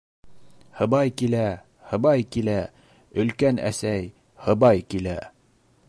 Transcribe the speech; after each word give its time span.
—Һыбай 0.77 1.11
килә, 1.21 1.43
һыбай 1.91 2.25
килә, 2.37 2.57
өлкән 3.25 3.63
әсәй, 3.71 4.09
һыбай 4.49 4.85
килә! 4.95 5.19